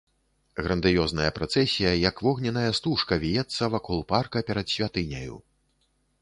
[0.67, 5.35] Грандыёзная працэсія як вогненная стужка віецца вакол парка перад святыняю.